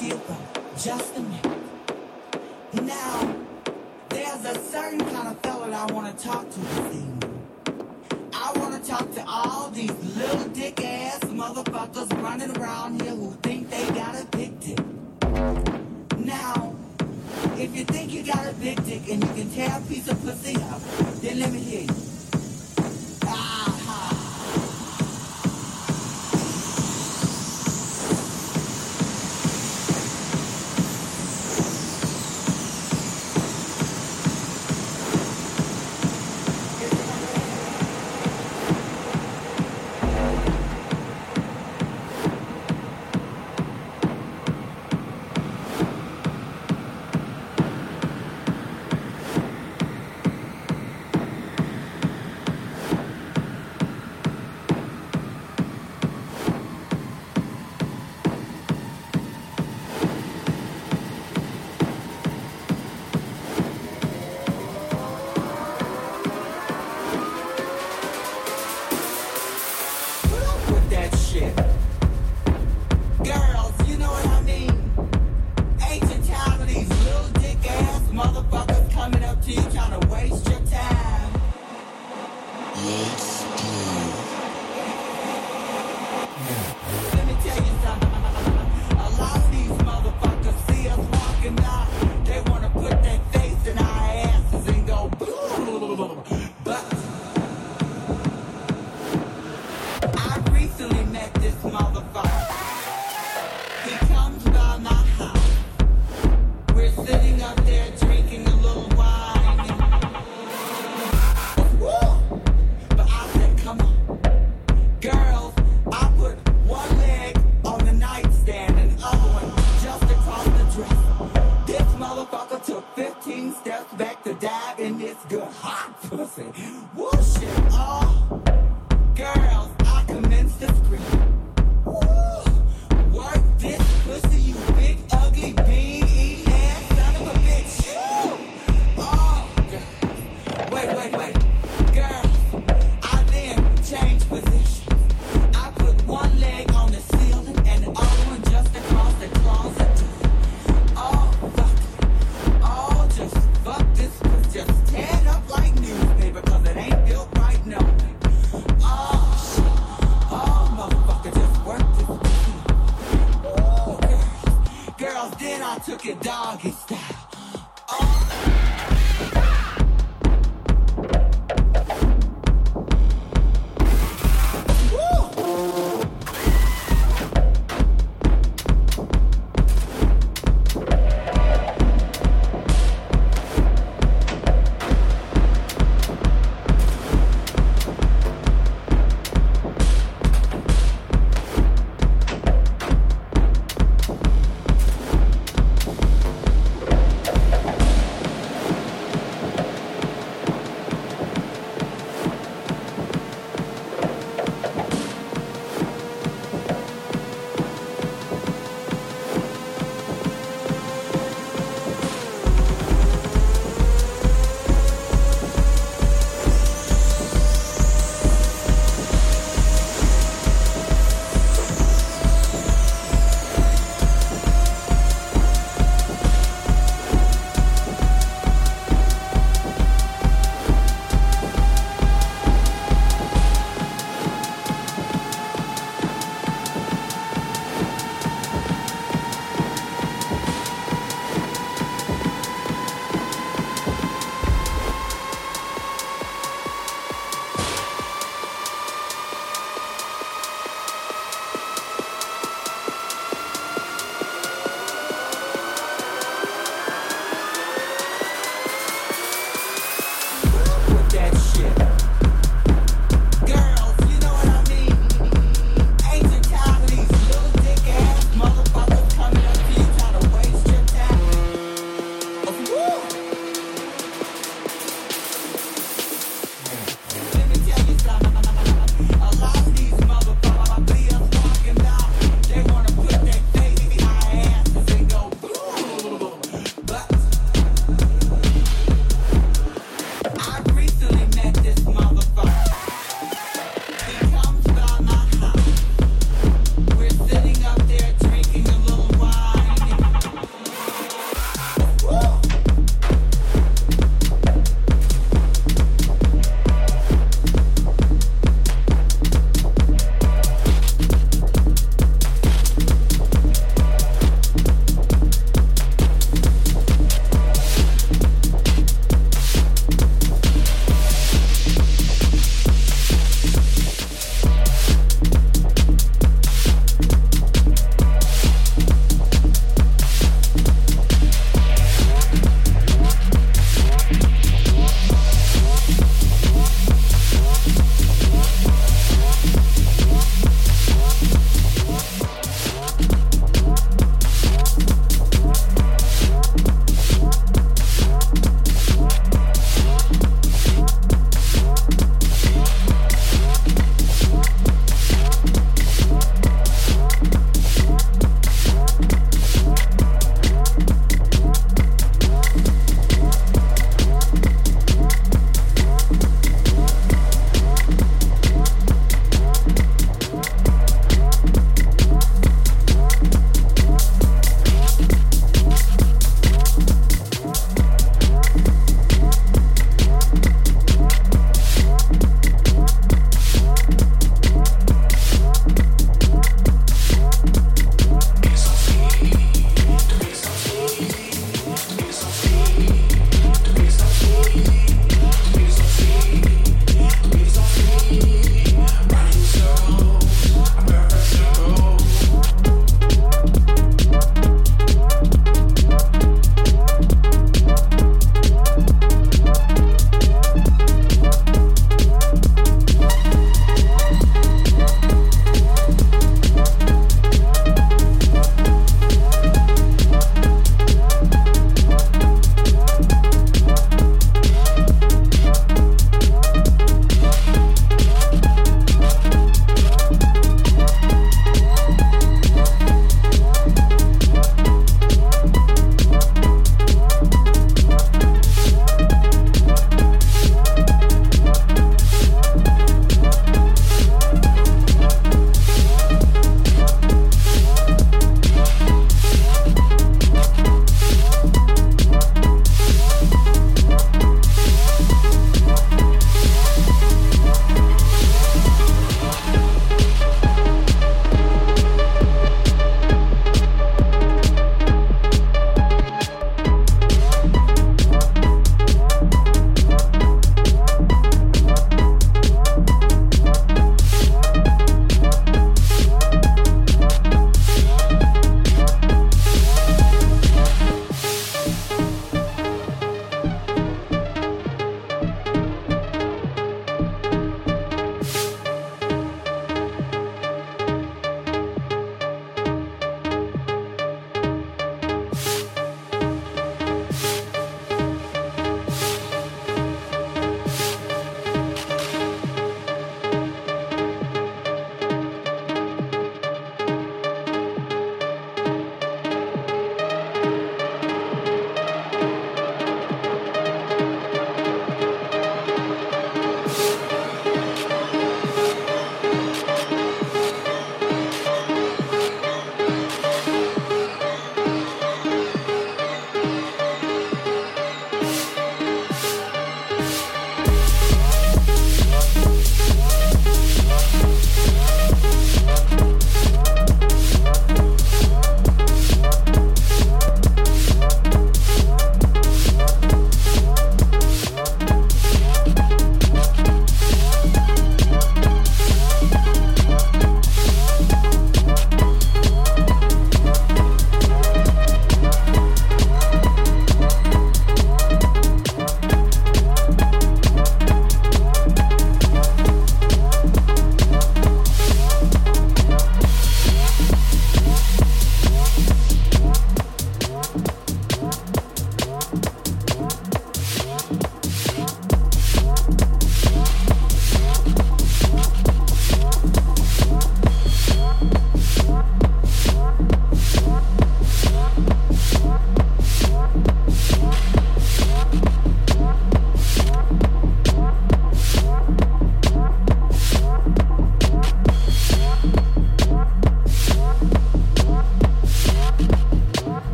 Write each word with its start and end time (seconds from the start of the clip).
Just 0.00 1.14
a 1.14 1.20
minute. 1.20 1.58
Now, 2.72 3.36
there's 4.08 4.44
a 4.46 4.58
certain 4.58 4.98
kind 4.98 5.28
of 5.28 5.38
fellow 5.40 5.68
that 5.68 5.90
I 5.90 5.92
want 5.92 6.18
to 6.18 6.24
talk 6.24 6.48
to. 6.48 6.89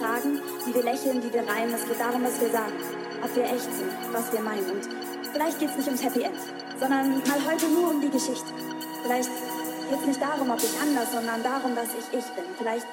Darum, 0.00 0.10
was 0.10 0.24
wir 0.24 0.40
tragen, 0.40 0.40
wie 0.66 0.74
wir 0.74 0.82
lächeln, 0.82 1.22
wie 1.22 1.32
wir 1.32 1.46
reimen. 1.46 1.74
Es 1.74 1.86
geht 1.86 2.00
darum, 2.00 2.24
was 2.24 2.40
wir 2.40 2.50
sagen, 2.50 2.72
ob 3.22 3.36
wir 3.36 3.44
echt 3.44 3.72
sind, 3.72 3.92
was 4.12 4.32
wir 4.32 4.40
meinen. 4.40 4.70
Und 4.70 4.88
vielleicht 5.32 5.58
geht 5.58 5.70
es 5.70 5.76
nicht 5.76 5.86
ums 5.86 6.02
Happy 6.02 6.22
End, 6.22 6.40
sondern 6.78 7.18
mal 7.18 7.40
heute 7.46 7.68
nur 7.68 7.90
um 7.90 8.00
die 8.00 8.10
Geschichte. 8.10 8.52
Vielleicht 9.02 9.30
geht 9.90 10.00
es 10.00 10.06
nicht 10.06 10.22
darum, 10.22 10.50
ob 10.50 10.58
ich 10.58 10.80
anders, 10.80 11.12
sondern 11.12 11.42
darum, 11.42 11.74
dass 11.74 11.88
ich 11.88 12.18
ich 12.18 12.26
bin. 12.32 12.44
Vielleicht 12.58 12.86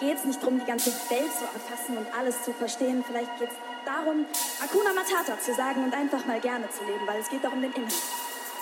geht 0.00 0.16
es 0.16 0.24
nicht 0.24 0.42
darum, 0.42 0.58
die 0.58 0.66
ganze 0.66 0.90
Welt 0.90 1.32
zu 1.32 1.44
erfassen 1.44 1.96
und 1.96 2.06
alles 2.18 2.42
zu 2.42 2.52
verstehen. 2.52 3.04
Vielleicht 3.06 3.38
geht 3.38 3.50
es 3.50 3.56
darum, 3.84 4.24
Akuna 4.62 4.92
Matata 4.92 5.38
zu 5.38 5.54
sagen 5.54 5.84
und 5.84 5.94
einfach 5.94 6.24
mal 6.26 6.40
gerne 6.40 6.68
zu 6.70 6.84
leben, 6.84 7.06
weil 7.06 7.20
es 7.20 7.28
geht 7.28 7.44
darum 7.44 7.60
den 7.60 7.72
Inhalt. 7.72 7.92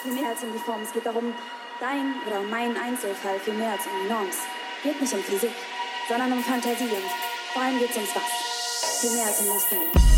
Viel 0.03 0.13
mehr 0.13 0.31
als 0.31 0.43
um 0.43 0.53
die 0.53 0.59
Form. 0.59 0.83
Es 0.83 0.93
geht 0.93 1.07
darum, 1.07 1.33
dein 1.79 2.15
oder 2.27 2.43
mein 2.51 2.77
Einzelfall 2.77 3.39
viel 3.39 3.55
mehr 3.55 3.71
als 3.73 3.87
um 3.87 3.93
die 4.03 4.13
Norms. 4.13 4.37
Geht 4.83 5.01
nicht 5.01 5.15
um 5.15 5.23
Physik, 5.23 5.53
sondern 6.09 6.33
um 6.33 6.43
Fantasie 6.43 6.91
und 6.91 7.32
vor 7.53 7.63
allem 7.63 7.79
geht 7.79 7.91
es 7.91 7.97
ums 7.97 8.11
Was. 8.15 9.01
Viel 9.01 9.11
mehr 9.13 9.27
als 9.27 9.41
um 9.41 9.47
das 9.49 9.69
Ding. 9.69 10.12